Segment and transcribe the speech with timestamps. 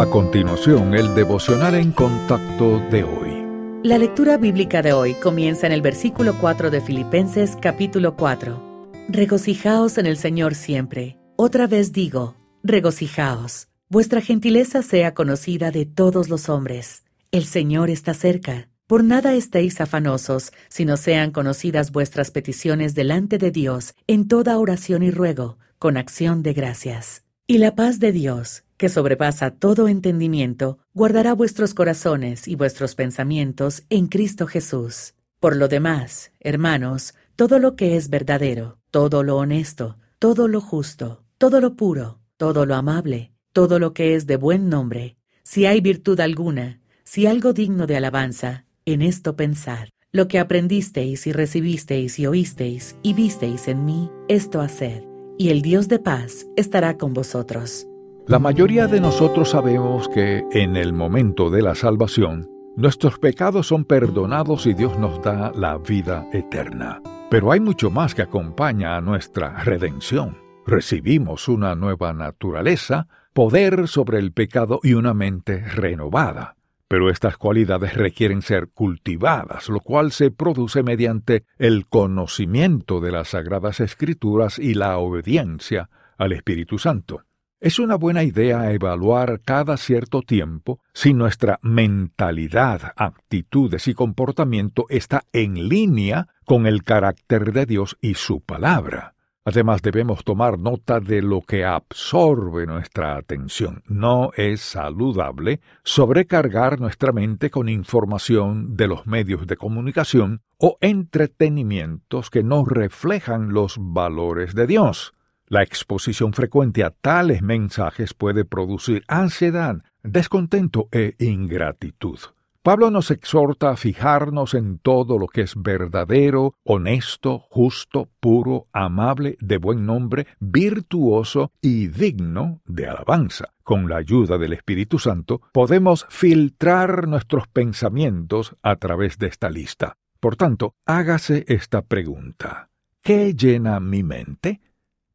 [0.00, 3.44] A continuación, el devocional en contacto de hoy.
[3.82, 8.86] La lectura bíblica de hoy comienza en el versículo 4 de Filipenses capítulo 4.
[9.10, 11.18] Regocijaos en el Señor siempre.
[11.36, 13.68] Otra vez digo, regocijaos.
[13.90, 17.04] Vuestra gentileza sea conocida de todos los hombres.
[17.30, 18.70] El Señor está cerca.
[18.86, 25.02] Por nada estéis afanosos, sino sean conocidas vuestras peticiones delante de Dios en toda oración
[25.02, 27.22] y ruego, con acción de gracias.
[27.50, 33.82] Y la paz de Dios, que sobrepasa todo entendimiento, guardará vuestros corazones y vuestros pensamientos
[33.90, 35.14] en Cristo Jesús.
[35.40, 41.24] Por lo demás, hermanos, todo lo que es verdadero, todo lo honesto, todo lo justo,
[41.38, 45.80] todo lo puro, todo lo amable, todo lo que es de buen nombre, si hay
[45.80, 49.88] virtud alguna, si algo digno de alabanza, en esto pensad.
[50.12, 55.02] Lo que aprendisteis y recibisteis y oísteis y visteis en mí, esto haced,
[55.40, 57.86] y el Dios de paz estará con vosotros.
[58.26, 63.86] La mayoría de nosotros sabemos que en el momento de la salvación, nuestros pecados son
[63.86, 67.00] perdonados y Dios nos da la vida eterna.
[67.30, 70.36] Pero hay mucho más que acompaña a nuestra redención.
[70.66, 76.56] Recibimos una nueva naturaleza, poder sobre el pecado y una mente renovada.
[76.90, 83.28] Pero estas cualidades requieren ser cultivadas, lo cual se produce mediante el conocimiento de las
[83.28, 87.22] Sagradas Escrituras y la obediencia al Espíritu Santo.
[87.60, 95.22] Es una buena idea evaluar cada cierto tiempo si nuestra mentalidad, actitudes y comportamiento está
[95.32, 99.14] en línea con el carácter de Dios y su palabra.
[99.44, 103.82] Además debemos tomar nota de lo que absorbe nuestra atención.
[103.86, 112.28] No es saludable sobrecargar nuestra mente con información de los medios de comunicación o entretenimientos
[112.28, 115.14] que no reflejan los valores de Dios.
[115.46, 122.18] La exposición frecuente a tales mensajes puede producir ansiedad, descontento e ingratitud.
[122.62, 129.38] Pablo nos exhorta a fijarnos en todo lo que es verdadero, honesto, justo, puro, amable,
[129.40, 133.54] de buen nombre, virtuoso y digno de alabanza.
[133.62, 139.96] Con la ayuda del Espíritu Santo podemos filtrar nuestros pensamientos a través de esta lista.
[140.20, 142.68] Por tanto, hágase esta pregunta.
[143.00, 144.60] ¿Qué llena mi mente?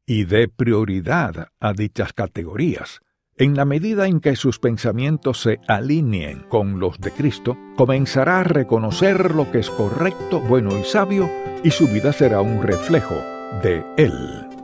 [0.06, 3.00] y dé prioridad a dichas categorías.
[3.38, 8.44] En la medida en que sus pensamientos se alineen con los de Cristo, comenzará a
[8.44, 11.28] reconocer lo que es correcto, bueno y sabio,
[11.62, 13.16] y su vida será un reflejo
[13.62, 14.55] de Él.